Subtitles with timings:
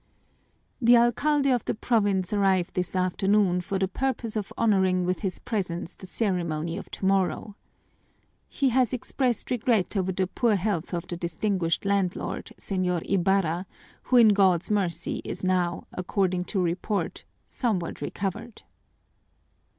[0.81, 5.37] "The alcalde of the province arrived this afternoon for the purpose of honoring with his
[5.37, 7.55] presence the ceremony of tomorrow.
[8.49, 13.67] He has expressed regret over the poor health of the distinguished landlord, Señor Ibarra,
[14.01, 18.63] who in God's mercy is now, according to report, somewhat recovered.